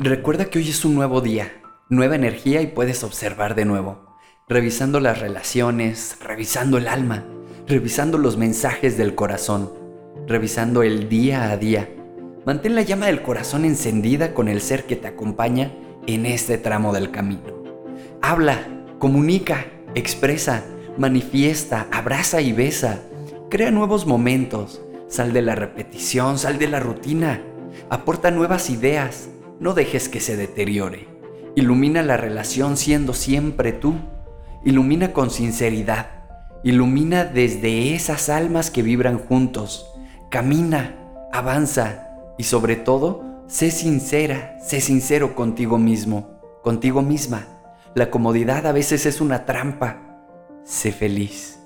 Recuerda 0.00 0.44
que 0.44 0.60
hoy 0.60 0.68
es 0.68 0.84
un 0.84 0.94
nuevo 0.94 1.20
día, 1.20 1.60
nueva 1.88 2.14
energía 2.14 2.62
y 2.62 2.68
puedes 2.68 3.02
observar 3.02 3.56
de 3.56 3.64
nuevo, 3.64 4.06
revisando 4.48 5.00
las 5.00 5.18
relaciones, 5.18 6.16
revisando 6.20 6.78
el 6.78 6.86
alma, 6.86 7.24
revisando 7.66 8.16
los 8.16 8.36
mensajes 8.36 8.96
del 8.96 9.16
corazón, 9.16 9.72
revisando 10.28 10.84
el 10.84 11.08
día 11.08 11.50
a 11.50 11.56
día. 11.56 11.92
Mantén 12.46 12.76
la 12.76 12.82
llama 12.82 13.06
del 13.06 13.22
corazón 13.22 13.64
encendida 13.64 14.34
con 14.34 14.46
el 14.46 14.60
ser 14.60 14.84
que 14.84 14.94
te 14.94 15.08
acompaña 15.08 15.72
en 16.06 16.26
este 16.26 16.58
tramo 16.58 16.92
del 16.92 17.10
camino. 17.10 17.64
Habla, 18.22 18.68
comunica, 19.00 19.66
expresa, 19.96 20.62
manifiesta, 20.96 21.88
abraza 21.90 22.40
y 22.40 22.52
besa. 22.52 23.00
Crea 23.50 23.72
nuevos 23.72 24.06
momentos. 24.06 24.80
Sal 25.08 25.32
de 25.32 25.42
la 25.42 25.56
repetición, 25.56 26.38
sal 26.38 26.56
de 26.56 26.68
la 26.68 26.78
rutina. 26.78 27.42
Aporta 27.90 28.30
nuevas 28.30 28.70
ideas. 28.70 29.30
No 29.60 29.74
dejes 29.74 30.08
que 30.08 30.20
se 30.20 30.36
deteriore. 30.36 31.08
Ilumina 31.54 32.02
la 32.02 32.16
relación 32.16 32.76
siendo 32.76 33.12
siempre 33.12 33.72
tú. 33.72 33.94
Ilumina 34.64 35.12
con 35.12 35.30
sinceridad. 35.30 36.06
Ilumina 36.64 37.24
desde 37.24 37.94
esas 37.94 38.28
almas 38.28 38.70
que 38.70 38.82
vibran 38.82 39.18
juntos. 39.18 39.92
Camina, 40.30 40.96
avanza 41.32 42.08
y 42.36 42.44
sobre 42.44 42.76
todo, 42.76 43.44
sé 43.46 43.70
sincera, 43.70 44.56
sé 44.60 44.80
sincero 44.80 45.34
contigo 45.34 45.78
mismo, 45.78 46.40
contigo 46.62 47.02
misma. 47.02 47.46
La 47.94 48.10
comodidad 48.10 48.66
a 48.66 48.72
veces 48.72 49.06
es 49.06 49.20
una 49.20 49.46
trampa 49.46 50.08
Sé 50.68 50.92
feliz. 50.92 51.57